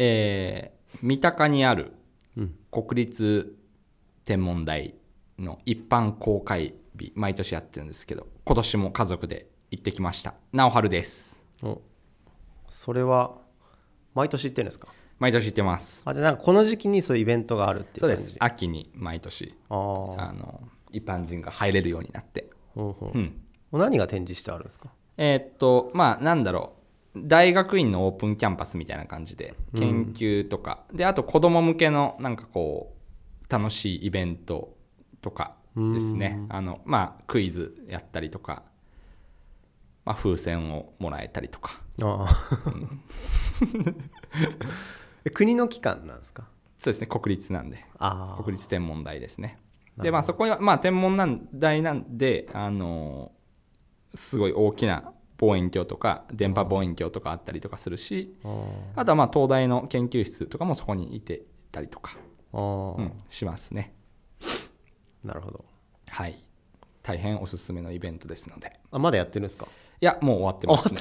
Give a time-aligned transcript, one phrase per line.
[0.00, 1.92] えー三鷹にある
[2.36, 2.54] うん。
[2.70, 3.56] 国立
[4.24, 4.94] 天文台
[5.38, 10.34] の一般公開日毎年やってるんですけど今年も家族で行ってきました。
[10.52, 11.44] 直春です。
[11.62, 11.80] お
[12.68, 13.36] それは
[14.14, 14.88] 毎年行ってるんですか？
[15.18, 16.02] 毎年行ってます。
[16.04, 18.34] あじゃあなんかこの時期にそういうイベントがあるっていうそうです。
[18.38, 22.48] 秋に毎年あの一般人が入れるようになって。
[22.74, 23.18] ほうほう。
[23.18, 23.40] うん。
[23.72, 24.90] 何が展示してあるんですか？
[25.18, 26.77] えーっとまあなんだろう
[27.26, 32.94] 大学院のオープンキャンパスみたいな感じで研究とか、であと子供向けのなんかこ
[33.48, 34.76] う楽しいイベント
[35.22, 36.44] とかですね。
[36.48, 38.62] あのまあクイズやったりとか、
[40.04, 41.80] まあ、風船をもらえたりとか。
[42.02, 42.28] ああ。
[45.24, 46.48] え国の機関なんですか？
[46.78, 47.84] そうですね国立なんで。
[48.44, 49.58] 国立天文台ですね。
[49.96, 53.32] でまあそこはまあ天文なん台なんであの
[54.14, 58.34] すごい大きな望遠鏡とか電波望遠鏡とかあったりとかするし
[58.96, 62.16] あとはまあ東大の研究室とかもそこにいてたりとか、
[62.52, 62.58] う
[63.02, 63.94] ん、しますね。
[65.24, 65.64] なるほど。
[66.08, 66.42] はい。
[67.02, 68.78] 大変おすすめのイベントですので。
[68.90, 69.66] あまだやってるんですか？
[70.00, 71.00] いやもう終わってますね。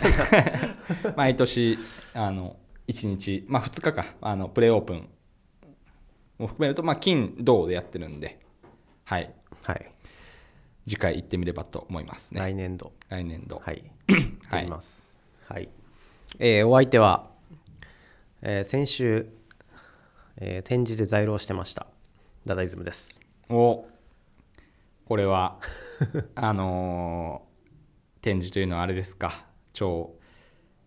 [1.16, 1.78] 毎年
[2.14, 4.06] あの1日まあ2日か。
[4.22, 5.09] あのプレオープン
[6.38, 8.39] も含めるとまあ金土でやってるんで。
[9.04, 9.33] はい。
[9.64, 9.92] はい
[10.88, 12.39] 次回行ってみればと思いますね。
[12.39, 12.93] 来年度。
[13.09, 13.57] 来年度。
[13.57, 13.83] はい。
[14.49, 14.59] はい。
[14.59, 15.19] やります。
[15.47, 15.69] はい、
[16.39, 17.30] えーお相手は、
[18.41, 19.27] えー先週、
[20.38, 21.88] えー展示で在廊してました
[22.45, 23.19] ダダイズムです。
[23.49, 23.85] お。
[25.05, 25.59] これは
[26.35, 27.47] あのー
[28.21, 29.45] 展示というのはあれですか。
[29.73, 30.15] 超、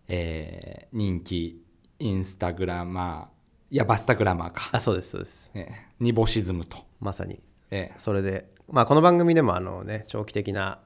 [0.07, 1.63] えー人気
[1.99, 5.51] インスタグラマーいやバスタグラマーか、あそうですそうです。
[5.53, 7.39] えーニボシズムと、まさに。
[7.69, 10.79] えそれでまあこの番組でもあのね長期的な、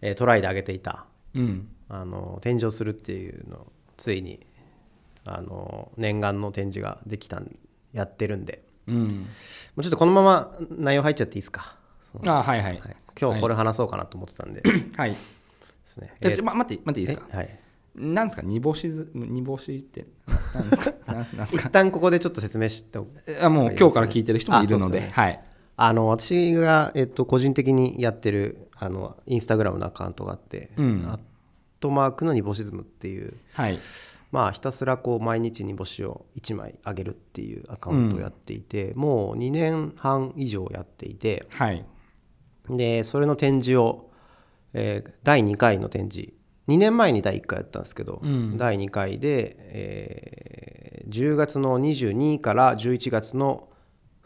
[0.00, 1.68] えートライで挙げていたーうん。
[1.90, 4.46] あの展示をするっていうのをついに
[5.24, 7.56] あの念願の展示ができたん
[7.92, 8.62] やってるんで。
[8.86, 8.96] うん。
[8.96, 9.24] も
[9.78, 11.76] うちょっとこのまま内容入っちゃっていいですか、
[12.26, 12.72] あはいはい。
[12.72, 14.62] はい、今日これ話そうかなと思ってたんで、
[14.96, 15.10] はい。
[15.10, 15.16] で
[15.84, 16.14] すね。
[16.20, 17.26] じゃあちょま待って待っていいですか？
[17.32, 17.60] えはい。
[17.94, 18.42] なんですか？
[18.42, 20.92] 煮干しず煮干しってななんですか？
[21.06, 21.68] ななんですか？
[21.68, 23.12] 一旦ここでちょっと説明しておく。
[23.42, 25.08] あもう今日から聞いてる人もいるので。
[25.10, 25.42] はい
[25.80, 31.08] あの私が、えっと、個人的にやってるあのインスタグラムのアカウントがあって、うん。
[31.08, 31.20] アッ
[31.78, 33.78] トマークの煮干しズムっていうはい。
[34.32, 41.84] まあひたすらこう毎日煮干しを1枚あげるっていうアカウントをやっていて、もう2年半以上やっていてはい。
[42.68, 44.10] でそれの展示を、
[44.74, 46.32] えー第2回の展示
[46.66, 48.56] 2年前に第1回やったんですけど、うん。
[48.56, 53.67] 第2回で、えー10月の22から11月の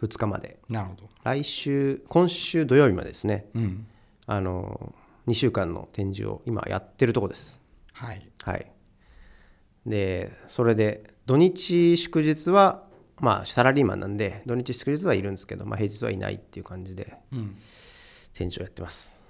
[0.03, 0.59] 2日まで。
[0.69, 1.09] なるほど。
[1.23, 3.47] 来週今週土曜日までですね。
[3.55, 3.87] うん。
[4.27, 4.93] あの
[5.27, 7.61] 2週間の展示を今やってるとこです。
[7.93, 8.29] はい。
[8.45, 8.71] はい。
[9.87, 12.85] でそれで土日祝日は
[13.21, 17.57] まあサラリーマンなんで土日祝日はいるんですけど、まあ、平日はいないっていう感じでうん。
[18.35, 19.21] 展示をやってます。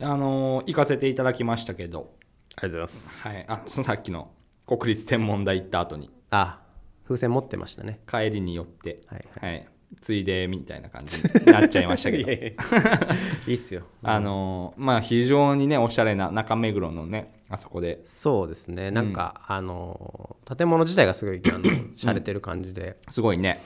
[0.00, 2.12] あのー行かせていただきましたけど、
[2.56, 3.28] ありがとうございます。
[3.28, 4.30] はい、あそのさっきの
[4.66, 6.10] 国立天文台行った後に。
[6.30, 6.60] あ
[7.04, 8.00] 風船持ってましたね。
[8.06, 9.24] 帰りに寄って、はい。
[9.40, 9.68] はい、
[10.00, 12.30] ついでみたいな感じに なっちゃいましたけど。
[12.30, 13.82] いいっすよ。
[14.02, 18.02] あのーまあ非常にねおしゃれな中目黒のねあそこで。
[18.06, 18.90] そうですね。
[18.90, 21.64] なんか、あの建物自体がすごいあの
[21.96, 23.62] 洒落てる感じで、すごいね。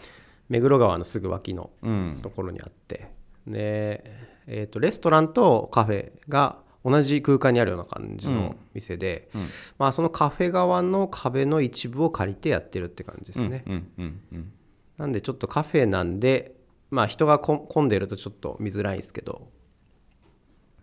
[0.48, 2.18] 目黒川のすぐ脇のうん。
[2.22, 3.08] ところにあって。
[3.46, 4.04] で、
[4.46, 9.40] えー、とレストランとカフェが同じ空間にあるような感じの店で、うん。
[9.78, 14.52] まあ、そのカフェ側の壁の一部を借りてやってるって感じですね、うんうんうん
[14.98, 16.54] なんでちょっとカフェなんで
[16.90, 19.48] まあ人がこ混んでるとちょっと見づらいですけど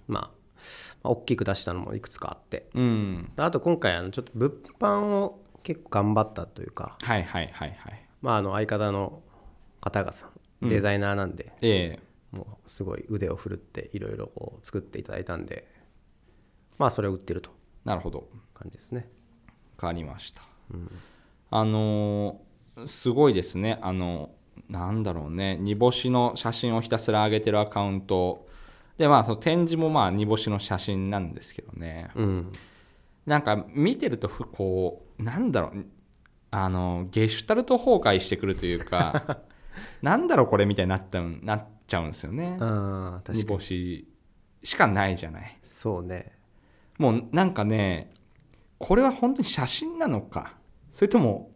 [0.08, 0.24] まあ、
[1.04, 2.68] まあ、大きく出したのもいくつかあって。
[2.74, 2.84] うん。
[2.84, 8.06] うんあと今回あのちょっと物販を結構頑張ったというか、はいはいはいはい。
[8.22, 9.22] まあ、あの相方の
[9.80, 10.30] 方がさ
[10.62, 12.36] デザイナーなんで、ええ。
[12.36, 15.68] もうすごい腕を振るっていろいろこう作っていただいたんで
[16.78, 17.52] まあそれを売ってると。
[17.86, 18.28] なるほど。
[18.54, 19.10] 感じですね。
[19.80, 20.42] 変わりました、
[21.52, 22.49] あのー
[22.88, 23.80] すごいですね。
[23.82, 24.32] あの
[24.70, 25.58] なんだろうね。
[25.58, 28.48] 煮干しの写真をひたすら上げてるアカウント。
[28.98, 32.10] でまあその展示もまあ煮干しの写真なんですけどね。
[32.16, 32.52] うん。
[33.26, 35.86] なんか見てるとふこうなんだろう。
[36.52, 39.42] あのゲシュタルト崩壊してくるというか
[40.02, 42.58] なんだろうこれみたいになったんなっちゃうんですよね。
[43.30, 44.08] 煮干し
[44.64, 45.60] しかないじゃない。
[45.64, 46.32] そうね。
[46.98, 48.12] もうなんかね
[48.78, 50.56] これは本当に写真なのか。
[50.90, 51.49] それとも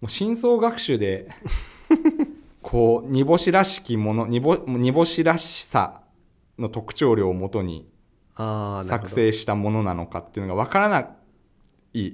[0.00, 1.28] もう深層学習で
[2.62, 6.02] こう煮干しらしきもの煮干煮干しらしさ
[6.58, 7.88] の特徴量をもとに
[8.82, 11.00] 作成したものなのかっていうのが分からな
[11.92, 12.12] い。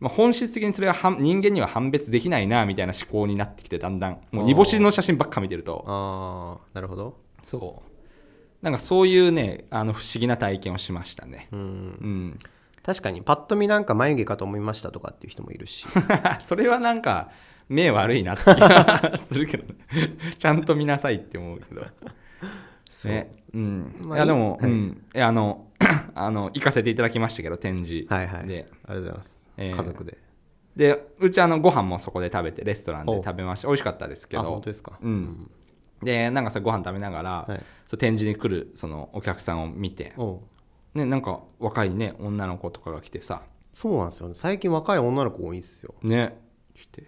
[0.00, 4.20] まあ、本質的にそれがはん人間には判別できないなみたいな思考になってきてだんだん。
[4.32, 5.84] もう煮干しの写真ばっか見てると。
[5.86, 7.18] ああなるほど。
[7.44, 8.64] そう。
[8.64, 11.48] なんかそういうねあの不思議な体験をしましたね。
[11.52, 11.60] うん。
[11.60, 12.38] うん
[12.90, 15.86] 確かにパッと見なんか眉毛かと思いましたとかっていう人もいるし。
[16.40, 17.30] それはなんか
[17.68, 19.78] 目悪いなって気がするけどね。
[20.36, 21.86] ちゃんと見なさいって思うけど。
[22.90, 23.12] そう。
[23.12, 23.94] ねうん。
[24.00, 24.72] まあいやでも、いはい。
[24.72, 25.04] うん。
[25.14, 25.68] いやあの
[26.16, 28.12] あの行かせていただきましたけど展示。
[28.12, 28.48] はいはい。
[28.48, 28.68] で。
[28.88, 29.76] ありがとうございます、えー。
[29.76, 30.18] 家族で。
[30.74, 33.68] でうちあのご飯もそこで食べてレストランでお食べました。
[33.68, 34.98] 美味しかったですけあど本当ですか？
[35.00, 35.50] うん。
[36.02, 37.62] でなんかそれご飯食べながら、はい。
[37.86, 40.12] そう展示に来るそのお客さんを見て、
[40.94, 43.42] ね、なんか若いね女の子とかが来てさ。
[43.74, 44.34] そうなんですよね。
[44.34, 45.94] 最近若い女の子多いんですよ。
[46.02, 46.36] ね。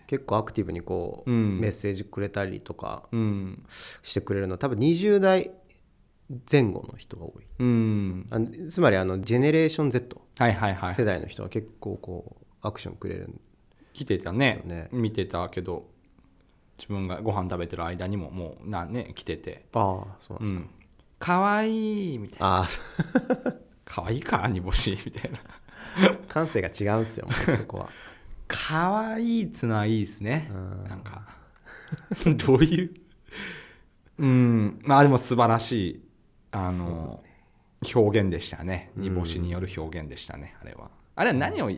[0.06, 1.60] 結構アクティブにこう、うん。
[1.60, 3.64] メッセージくれたりとかうん。
[4.02, 4.58] してくれるの。
[4.58, 5.50] 多分20代
[6.50, 7.44] 前後の人が多い。
[7.58, 8.26] うん。
[8.30, 8.38] あ
[8.70, 10.94] つまりあのジェネレーション Z はいはいはい。
[10.94, 13.40] 世代の人は結構こうアクションくれるん
[13.92, 14.88] 来てたね。
[14.92, 15.88] 見てたけど
[16.78, 19.66] 自分がご飯食べてる間にももうなね来てて。
[19.72, 20.70] ああそうなんですうん。
[21.18, 22.46] かわいいみたいな。
[22.58, 23.54] ああ
[23.92, 24.98] かわいいか煮干し？
[25.04, 25.38] みたいな。
[26.26, 27.28] 感性が違うんですよ
[27.58, 27.90] そこは。
[28.48, 30.50] かわいいっつのはいいですね。
[30.50, 30.84] うん。
[30.88, 31.26] なんか。
[32.46, 32.90] どういう？
[34.18, 34.80] うん。
[34.82, 36.02] まあでも素晴らしい
[36.52, 37.22] あの、
[37.94, 38.92] 表現でしたね。
[38.96, 40.90] 煮干しによる表現でしたね、あれは。
[41.14, 41.70] あれは何を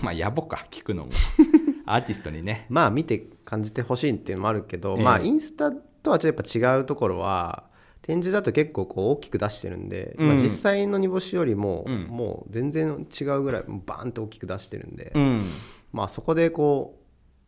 [0.00, 1.12] まあ野暮か聞くのも。
[1.84, 2.64] アーティストにね。
[2.70, 5.04] まあ見て感じてほしいっていうのもあるけど、ええ。
[5.04, 7.64] まあインスタとはちょっとやっぱ違うところは
[8.04, 10.28] 展示だと結構こう大きく出してるんで、うん。
[10.28, 12.02] まあ、実際の煮干しよりも、うん。
[12.02, 15.44] もう全然違うぐらいバーンと大きく出してるんで、うん。
[15.90, 17.02] まあそこでこう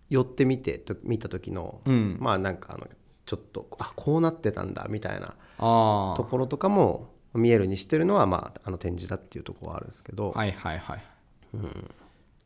[0.08, 2.16] 寄ってみてと見た時の、うん。
[2.20, 2.88] まあなんかあの
[3.26, 11.04] ちょっとあこうなってたんだみたいなところとかも見えるにしてるのは、まあ、あの展示だっていうところはあるんですけど、はいはいはい、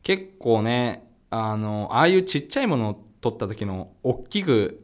[0.03, 4.83] 結構ねあのああいうちっちゃいものを撮った時の大きく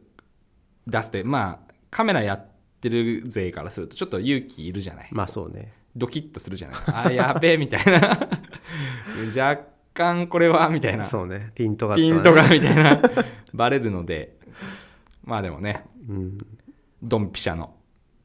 [0.86, 2.57] 出してまあカメラやって
[2.88, 5.08] る勢からするとちょっと勇気いるじゃない。
[5.12, 5.72] まあそうね。
[5.96, 6.78] ドキッとするじゃない。
[7.08, 8.28] あやべえ みたいな。
[9.36, 9.64] 若
[9.94, 11.06] 干これはみたいな。
[11.06, 11.50] そうね。
[11.54, 12.02] ピントがね。
[12.02, 13.00] ピントがみたいな。
[13.54, 14.36] バレるので。
[15.24, 15.84] まあでもね。
[16.08, 16.38] うん。
[17.02, 17.74] ドンピシャの。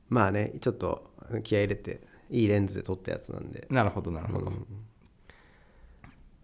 [0.09, 1.11] まあねちょっと
[1.43, 3.65] 気合い入れていいレンズで撮ったやつなんで。
[3.71, 4.51] なるほどなるほど。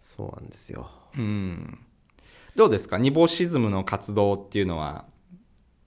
[0.02, 0.90] そうなんですよ。
[1.18, 1.78] うん。
[2.56, 2.98] どうですか？
[2.98, 5.06] ニボシズムの活動っていうのは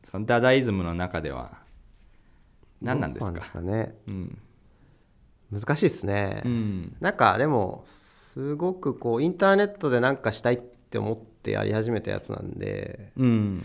[0.05, 1.59] そのダダイズムの中では
[2.83, 3.95] 何なんですどうかかね？
[4.09, 4.39] うん。
[5.53, 6.97] 難しいですね、うん。
[7.01, 13.63] なんかでもすごくこうインターネットでなんかしたいって思ってやり始めたやつなんでうん。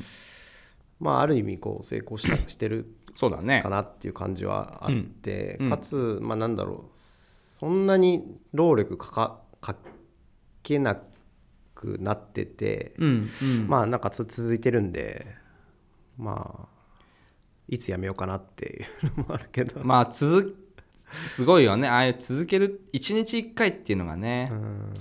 [1.00, 3.62] まあある意味こう成功したしてるそうだね。
[3.64, 5.69] かなっていう感じはあって、うん。
[5.69, 9.75] かつまあなんだろうそんなに労力かかか
[10.64, 10.98] けな
[11.74, 13.28] くなってて、うん。
[13.62, 13.68] うん。
[13.68, 15.25] まあなんかつ続いてるんで
[16.18, 16.76] まあ
[17.69, 20.56] いつやめようかなっていうのもあるけど、 まあ続
[21.12, 21.88] すごいよね。
[21.88, 24.94] ああいう続ける一日一回っていうのがね、うん。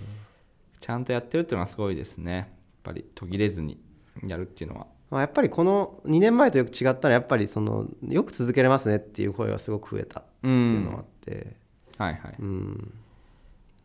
[0.81, 2.33] ちゃんとやってるっていうのはすごいですね。
[2.33, 2.47] やっ
[2.85, 3.81] ぱり途切れずに
[4.25, 4.87] やるっていうのは。
[5.11, 11.57] まあ、やっぱりこの2年前とよく違ったのはやっぱりそのよく続けれますねっていう声がすごく増えたっていうのがあって、
[11.99, 12.35] はいはい。
[12.39, 12.95] うん。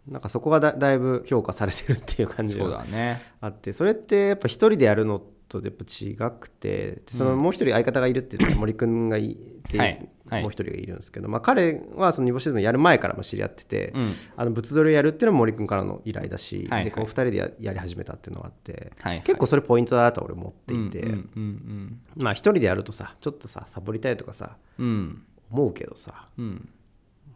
[0.08, 3.22] なんかそこがだだいぶ評価されてるっていう感じそうがだね。
[3.40, 3.72] あって。
[3.74, 9.36] それってやっぱ一人でやるのとやっぱ違くてでそのもう一人相方がいるって森くんがい
[9.68, 10.10] て、はい。
[10.30, 10.42] はい。
[10.44, 14.14] もう一人がいるんですけど、まあ、彼はその煮干しでもやる前からも知り合ってて、うん。
[14.38, 16.86] あの物撮りをやるっていうのも森くんからの依頼だし、はいはい。
[16.86, 19.24] でこの二人でややり始めたっていうのがあって、はいはい。
[19.24, 26.70] 結構それポイントだなと俺思っていて、うんうんまあ一人でやるとさちょっとさサボりたいとかさ思うけどさうん。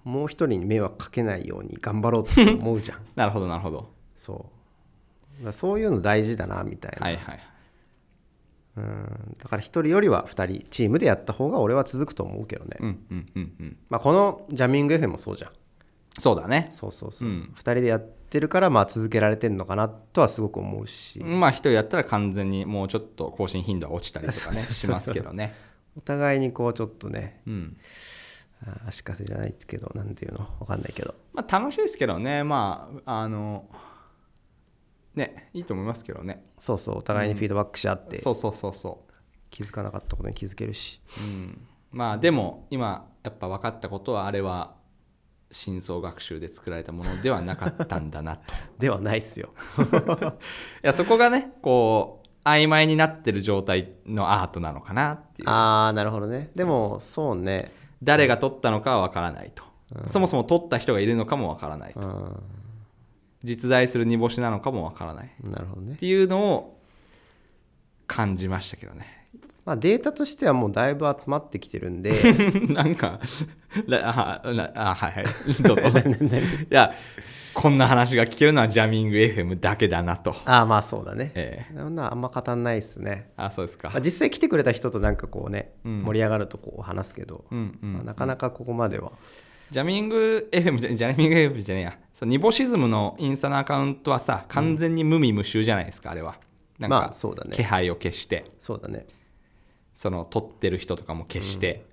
[0.05, 2.99] もう一人に迷惑かけないように頑張ろうって思うじゃん。
[3.15, 3.91] なるほどなるほど。
[4.15, 4.51] そ
[5.43, 5.51] う。
[5.51, 7.39] そういうの大事だなみたいな、はいはい
[8.77, 9.35] うん。
[9.37, 13.77] だから一人よりは二人チームでやった方が俺は続くと思うけどね、うんうんうんうん。
[13.89, 15.51] まあ、このジャミング FM もそうじゃん。
[16.17, 16.69] そうだね。
[16.71, 17.51] そうそうそう、うん。
[17.53, 24.73] 二人でやってるからまあ続けられてんのかなとはすごく思うし、まあ一人やったら完全にもうちょっと更新頻度は落ちたりとかね そうそうそう。
[24.73, 25.53] しますけどね。
[25.97, 27.77] お互いにこうちょっとねうん。
[28.65, 30.47] あ足かせじゃないですけどなんていうの？
[30.61, 31.15] わかんないけど。
[31.33, 32.45] まあ楽しいですけどね。
[32.45, 33.65] まああの
[35.15, 36.43] ねいいと思いますけどね。
[36.57, 39.05] そうそうお互いにフィードバックし合って、そうそうそうそ
[39.49, 41.01] 気づかなかったことに気づけるし。
[41.19, 44.75] う、うん、まあでも今やっぱ分かったことはあれは
[45.51, 48.53] 深層学習で作られたものではなかったんだなと。
[48.79, 49.53] ではないっすよ。
[50.83, 55.49] いやそこがねこう曖昧になってる状態のアートなのかなっていう。
[55.49, 56.51] ああなるほどね。
[56.55, 57.71] でもそうね。
[58.03, 59.63] 誰が撮ったのかは分からないと、
[60.05, 62.07] そもそも撮った人がいるのかも分からないと。
[62.07, 62.54] うん
[63.45, 65.27] 実在する煮干しなのかもわからない。
[65.27, 65.95] っなるほどね。
[65.95, 66.79] ていうのを
[68.07, 69.15] 感じましたけどね。
[69.65, 72.13] まあデータとしてはもうだいぶ集まってきてるんで。
[72.69, 73.19] なんか
[73.87, 75.25] らあなあはいはい。
[75.63, 75.81] どうぞ。
[75.99, 76.93] いや
[77.55, 80.35] こんな話が聞けるのはジャミング FM だけだなと。
[80.45, 81.31] ああまあそうだね。
[81.33, 81.77] ええ。
[81.77, 83.89] そんなあんま語んないっすね、あそうですか。
[83.89, 86.01] まあ、実際来てくれた人となんかこうね、うん。
[86.03, 89.13] 盛り上がるとこう話すけど、うんうんまあ、なかなかここまでは、
[89.71, 91.97] ジャミング FM じゃジャミング FM じゃねえや。
[92.13, 96.39] そうニボシズムのインスタのアカウントはさ完全に無味無臭じゃないですか、あれは。
[96.79, 97.51] なんか、まあそうだね。
[97.53, 98.45] 気配を消して。
[98.59, 99.07] そうだね。
[99.95, 101.85] その撮ってる人とかも消して、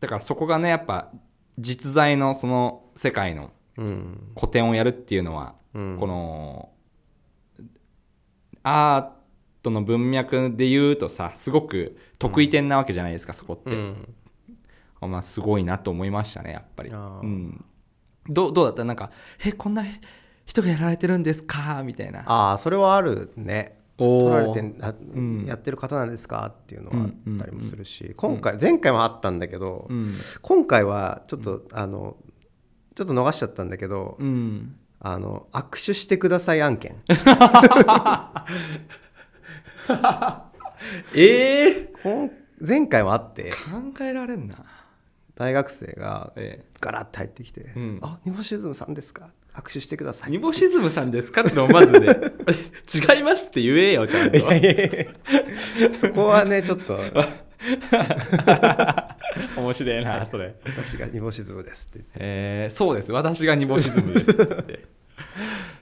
[0.00, 1.10] だからそこがねやっぱ
[1.58, 4.32] 実在のその世界のうん。
[4.34, 5.96] 古典をやるっていうのは、うん。
[5.98, 6.70] この
[8.62, 9.08] アー
[9.62, 14.14] トの文脈で言うとさすごく得意点なわけじゃないですか、そこって、うん
[15.00, 17.64] まあ、すごいなと思いましたねやっぱり、うん、
[18.28, 18.84] どうどうだった？
[18.84, 19.10] なんか
[19.44, 19.84] 「えこんな
[20.46, 22.22] 人がやられてるんですか?」みたいな。
[22.26, 23.78] ああそれはあるね。
[23.98, 25.46] 取られてんあ、ん。
[25.46, 26.46] やってる方なんですか？
[26.46, 30.12] っていうのはあったりもするし、ん今回前回もあったんだけど、うん、
[30.42, 32.16] 今回はちょっと、あの
[32.94, 36.96] ちょっと逃しちゃったんだけど、うん、あの握手してください案件。
[41.16, 43.50] ええこん前回もあって。
[43.50, 44.56] 考えられんな
[45.36, 49.28] 大学生がえガラッて入ってきて「うんあニボシズムさんですか？
[49.54, 51.42] 握手してください」ニボシズムさんですか？
[51.42, 52.08] ってのをまずね。
[53.16, 54.38] 違いますって言えよちゃんと。
[56.00, 56.98] そこはねちょっと。
[59.56, 60.54] 面白いなそれ。
[60.64, 62.12] 私がニボシズムですって言って。
[62.16, 63.12] えー、そうです。
[63.12, 64.44] 私がニボシズムですって。
[64.46, 64.84] 言って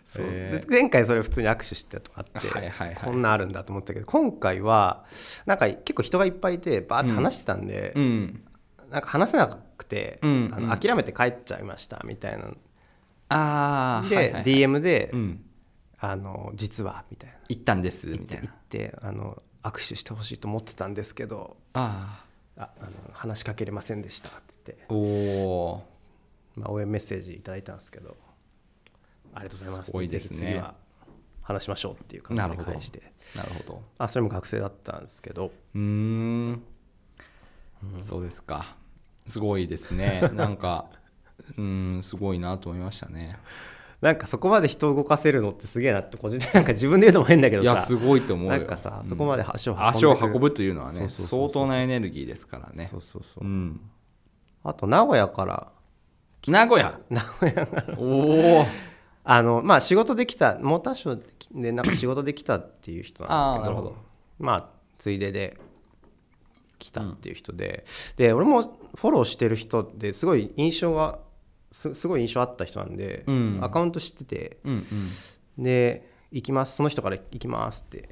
[0.06, 0.26] そう。
[0.28, 2.96] えで前回それ普通に握手してたとかあって、はいはいはい。
[2.96, 5.04] こんなんあるんだと思ったけど今回は
[5.46, 8.40] なんか結構人がいっぱいいてバーって話してたんで、うん
[8.94, 10.54] なんか話せなくて、うんうん。
[10.54, 12.46] あの諦めて帰っちゃいましたみたいな。
[12.46, 12.56] で、
[13.28, 14.42] ああはいはいはい。
[14.44, 15.44] DM で、うん。
[15.98, 17.36] あの「実は」みたいな。
[17.48, 22.24] 行ったんですみたい言なってあの握手してほしいと思ってたんですけどあ
[22.56, 25.86] ああの話しかけれませんでしたっつって、あおお
[26.56, 28.16] まあ、応援メッセージいただいたんですけど
[29.34, 29.86] ありがとうございます。
[29.90, 30.38] すごいですね。
[30.50, 30.74] 次は
[31.42, 33.02] 話しましょうっていう感じで返して。
[33.34, 33.82] なるほど。
[33.98, 35.52] あそれも学生だったんですけど。
[35.74, 36.62] うーん。
[38.00, 38.76] そうですか
[39.26, 40.30] すごいですね。
[40.34, 40.86] なんか
[41.56, 43.36] うーんすごいなと思いましたね。
[44.00, 47.70] なんかそこまで人を動かせるのってすげえなって個人的に なんか自分で言うのも変だけどさ。
[47.70, 48.50] いやすごいと思うよ。
[48.52, 52.86] なんかさ、そこまで足を運んで足を運ぶというのはね相当なエネルギーですからね。
[52.86, 53.46] そうそうそうう。
[53.46, 53.80] ん。
[54.62, 55.72] あと名古屋から。
[56.46, 57.00] 名古屋？
[57.08, 57.98] 名古屋から。
[57.98, 58.64] おお
[59.26, 63.70] あのまあ仕事できたモーターショーでなんか仕事できたっていう人なんですけど。
[63.70, 63.96] あーなるほど。
[64.38, 65.58] まあついでで
[66.78, 67.84] 来たっていう人で、
[68.16, 68.62] で俺も
[68.94, 71.18] フォローしてる人ですごい印象が
[71.70, 73.58] すすごい印象あった人なんで、うん。
[73.60, 74.74] アカウント知っててうん
[75.58, 75.62] うん。
[75.62, 78.08] で行きますその人から行きますって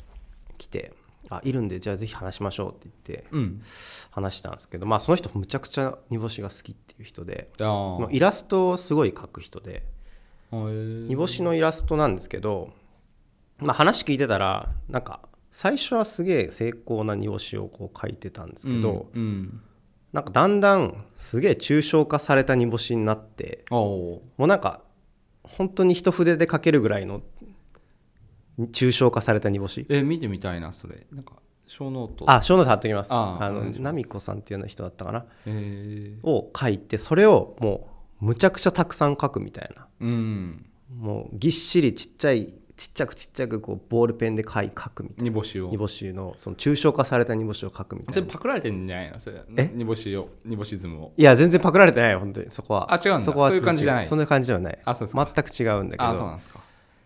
[0.58, 0.92] 来て
[1.28, 3.62] あいるんでじゃあぜひ話しましょうって言ってうん。
[4.10, 9.84] 話したんですけどまあその人むちゃくちゃ煮干しが好きっていう人であもうイラストをすごい描く人で
[10.52, 12.70] 煮干しのイラストなんですけど、
[13.58, 15.20] まあ、話聞いてたらなんか
[15.52, 19.60] 最初はすげえ精巧な煮干しをこう描いてたんですけど、うんうん。
[20.12, 24.82] なんかだんだんすげえ抽象化された煮干しになってもうなんか
[25.42, 27.22] 本当に一筆で描けるぐらいの
[28.58, 29.86] 抽象化された煮干し。
[29.88, 31.06] え見てみたいなそれ。
[31.12, 31.34] なんか
[31.66, 32.30] show note。
[32.30, 33.12] あ show note 貼っときます。
[33.12, 35.26] ああのナミコさんっていうような人だったかな。
[35.46, 36.18] え。
[36.22, 37.88] ー、を書いてそれをも
[38.20, 40.66] うむちゃくちゃたくさん書くみたいなうん
[40.96, 45.30] もうぎっしりちっちゃいちっちゃくちっちゃくこうボールペンで書い書くみたいな。
[45.30, 45.68] 煮干しを。
[45.70, 49.20] 煮干しのその抽象化された煮干しを書くみたそいなれパクられてんじゃないの？
[49.20, 49.40] それ。
[49.56, 49.70] え？
[49.72, 52.50] 煮干しを煮干しズムをいや全然パクられてないよ本当に。
[52.50, 52.92] そこは。
[52.92, 53.24] あ違うんだ。
[53.24, 54.06] そこはそういう感じじゃない。
[54.06, 54.78] そんな感じではない。
[54.84, 55.32] あそうですか。
[55.32, 56.60] 全く違うんだけあそうなどんですか。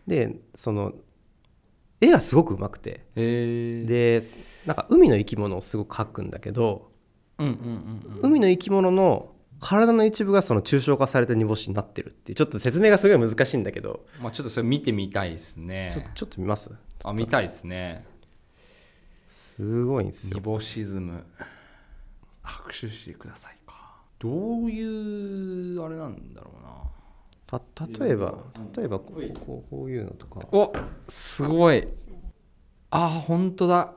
[0.07, 0.95] でその
[2.01, 3.05] 絵がすごくうまくて。
[3.15, 4.23] で
[4.65, 6.91] なんか海の生き物をすごく描くんだけど
[7.39, 8.31] うんうんうん。
[8.31, 14.05] 海の生き物の体の一部がその抽象化された煮干しになってるってちょっと説明がすごい難しいんだけど。
[14.17, 16.11] うんまあちょっとそれ見てみたいですちょね。
[16.15, 16.73] ちょっと見ます？
[17.05, 18.05] あ見たいですね。
[19.31, 20.37] すごいんですよ。
[20.37, 21.25] 煮干しズム
[22.45, 23.97] 握手してくださいか。
[24.19, 24.29] ど
[24.65, 26.77] ういうあれなんだろうな。
[27.47, 28.35] た例えば
[28.77, 30.41] 例えばこうこうこういうのとか。
[30.53, 30.73] お
[31.09, 31.89] すごい。
[32.91, 33.95] あ本当だ。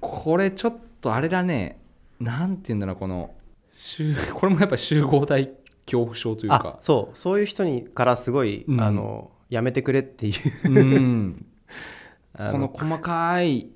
[0.00, 1.80] これちょっとあれだね。
[2.20, 3.37] なんて言うんだろうこの集
[4.34, 5.48] これもやっぱり集合体
[5.86, 7.16] 恐怖症というあかそう。
[7.16, 8.80] そういう人にからすごい、うん。
[8.80, 10.32] あのやめてくれってい
[10.64, 10.70] う。
[10.70, 11.46] うん。
[12.34, 13.70] あこの細かい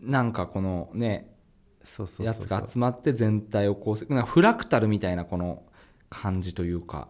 [0.00, 1.34] なんかこのね
[1.84, 2.42] そうそうそうそう。
[2.42, 5.62] やつが集まって全体を構成なんかフラクタルみたいなこの
[6.10, 7.08] 感じというか。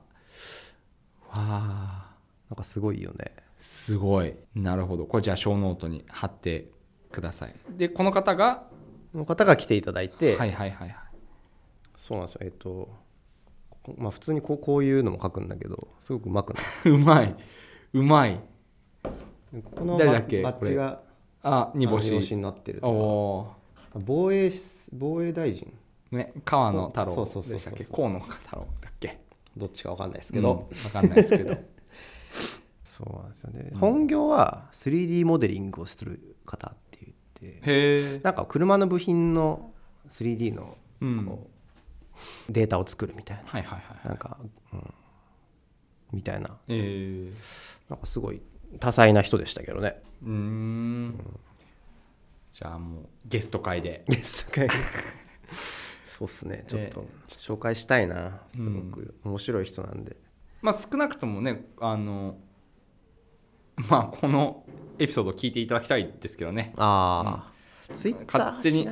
[1.31, 2.15] あ。
[2.51, 3.33] なんかすごいよね。
[3.57, 4.35] すごい。
[4.55, 5.07] なるほど。
[5.07, 6.71] これじゃあ小ノートに貼って
[7.13, 7.55] ください。
[7.71, 8.67] でこの方が
[9.13, 11.08] この方が来ていただいて、はいはいはいはい
[11.99, 12.41] そうなんですよ。
[12.45, 12.89] えっと
[13.83, 17.37] こまあ普通にこうこういうのも書くんだけどすごくうまくない うまい。
[17.93, 18.41] うまい。
[19.75, 20.43] この誰だっけ？
[20.43, 21.03] バッジが
[21.43, 22.11] あ煮干し。
[22.13, 23.47] 煮干しになってるおお
[23.95, 24.51] 防衛
[24.93, 25.73] 防衛大臣？
[26.13, 27.85] ーね川野太郎でしたっけ？
[27.85, 29.19] 河野太郎だっけ？
[29.57, 31.57] どっちかわかんないですけけど、ど、わかんないですけど。
[32.85, 36.99] そうなんですよね、本業は 3D モデリングをする方って
[37.43, 37.71] 言って。
[37.71, 39.73] へえなんか車の部品の
[40.09, 41.25] 3D のうん。
[41.25, 41.58] こう、
[42.49, 44.39] データを作るみたいはいはいはいななんか、
[44.73, 44.95] うん、
[46.13, 46.57] みたいな。
[46.69, 47.33] え
[47.89, 48.41] なんかすごい
[48.81, 50.01] 多彩な人でしたけどね。
[50.25, 51.39] ー、うーん。
[52.53, 54.05] じゃあもうゲスト会で。
[54.09, 54.69] ゲスト会。
[56.07, 56.65] そうっすね。
[56.67, 58.43] ちょっと紹介したいな。
[58.49, 59.15] すごく。
[59.25, 60.17] 面白い人なんで、
[60.63, 62.37] まあ少なくともねあの
[63.89, 64.65] まあこの
[64.99, 66.73] エピソードを聞いていただきたいですけどね。
[66.77, 67.53] ああ、
[67.93, 68.87] ツイッター勝手に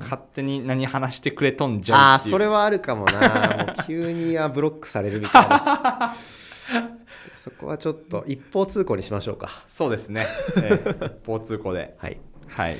[0.00, 2.32] 勝手に何話してくれとんじゃああんっていう。
[2.32, 3.12] それはあるかもな。
[3.66, 6.14] もう急にはブロックされるみたいな。
[7.42, 9.48] そこはちょっと一方通行にしましょうか。
[9.66, 10.26] そうですね、
[10.58, 11.06] ええ。
[11.06, 11.96] 一方通行で。
[11.98, 12.20] はい。
[12.48, 12.76] はい。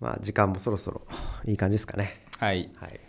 [0.00, 1.02] まあ時間もそろそろ
[1.46, 2.26] いい感じですかね。
[2.38, 2.70] はい。
[2.76, 3.00] はい。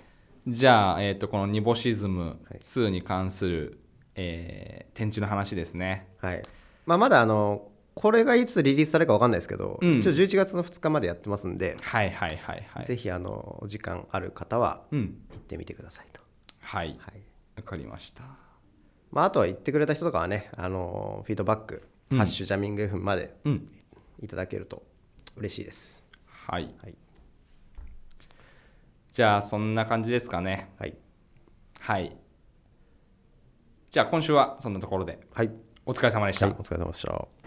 [0.47, 3.79] じゃあ、えー、とこのニボシズム2に関する、
[4.15, 6.07] えー展示の話ですね。
[6.19, 6.43] はい。
[6.85, 9.99] まあまだあのこれがいつリリースされるか分かんないですけど、うん。
[9.99, 12.85] 一応11月の2日までやってますんで、はいはいはいはい。
[12.85, 14.99] ぜひあのお時間ある方はうん。
[15.31, 16.21] 行ってみてくださいと、
[16.61, 16.97] はい。
[16.99, 17.21] はい。
[17.57, 18.23] わかりました。
[19.11, 22.17] まあ、あとは言ってくれた人とかはねあのフィードバック「うん。
[22.17, 23.67] ハッシュジャミング F」までうん。
[24.21, 24.83] いただけると
[25.35, 26.05] 嬉しいです。
[26.25, 26.73] はい。
[26.81, 26.95] はい、
[29.11, 30.69] じゃあそんな感じですかね。
[30.77, 30.95] はい。
[31.79, 32.15] はい。
[33.89, 35.19] じゃあ今週はそんなところで。
[35.33, 35.51] はい。
[35.85, 37.40] お疲れ様でした、はい、お疲れ様でした